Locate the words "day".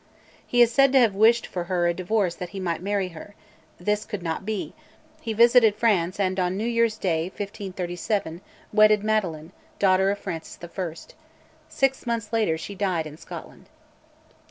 6.97-7.25